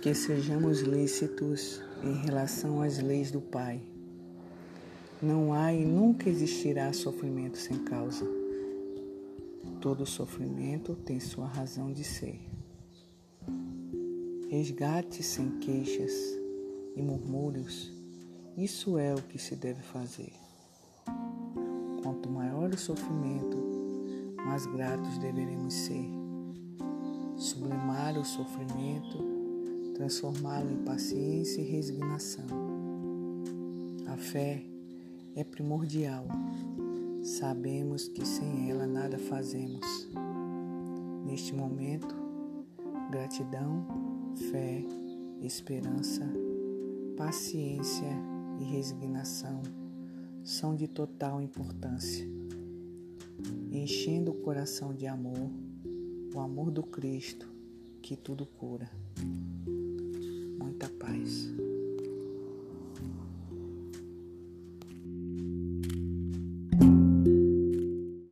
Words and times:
que 0.00 0.14
sejamos 0.14 0.80
lícitos 0.80 1.82
em 2.02 2.14
relação 2.24 2.80
às 2.80 2.98
leis 2.98 3.30
do 3.30 3.40
Pai. 3.40 3.82
Não 5.20 5.52
há 5.52 5.74
e 5.74 5.84
nunca 5.84 6.30
existirá 6.30 6.90
sofrimento 6.94 7.58
sem 7.58 7.76
causa. 7.84 8.26
Todo 9.78 10.06
sofrimento 10.06 10.94
tem 10.94 11.20
sua 11.20 11.46
razão 11.46 11.92
de 11.92 12.02
ser. 12.02 12.40
Resgate 14.48 15.22
sem 15.22 15.58
queixas 15.58 16.12
e 16.96 17.02
murmúrios, 17.02 17.92
isso 18.56 18.96
é 18.96 19.14
o 19.14 19.20
que 19.20 19.38
se 19.38 19.54
deve 19.54 19.82
fazer. 19.82 20.32
Quanto 22.02 22.30
maior 22.30 22.70
o 22.70 22.78
sofrimento, 22.78 24.34
mais 24.46 24.64
gratos 24.64 25.18
deveremos 25.18 25.74
ser. 25.74 26.08
Sublimar 27.36 28.18
o 28.18 28.24
sofrimento, 28.24 29.39
transformá-lo 30.00 30.70
em 30.70 30.78
paciência 30.78 31.60
e 31.60 31.64
resignação. 31.64 32.46
A 34.06 34.16
fé 34.16 34.64
é 35.36 35.44
primordial. 35.44 36.26
Sabemos 37.22 38.08
que 38.08 38.24
sem 38.24 38.70
ela 38.70 38.86
nada 38.86 39.18
fazemos. 39.18 40.08
Neste 41.26 41.54
momento, 41.54 42.16
gratidão, 43.10 43.86
fé, 44.50 44.82
esperança, 45.42 46.26
paciência 47.14 48.10
e 48.58 48.64
resignação 48.64 49.60
são 50.42 50.74
de 50.74 50.88
total 50.88 51.42
importância, 51.42 52.26
enchendo 53.70 54.30
o 54.30 54.40
coração 54.40 54.94
de 54.94 55.06
amor, 55.06 55.50
o 56.34 56.40
amor 56.40 56.70
do 56.70 56.82
Cristo 56.82 57.46
que 58.00 58.16
tudo 58.16 58.46
cura. 58.46 58.90
Muita 60.60 60.88
paz. 60.98 61.19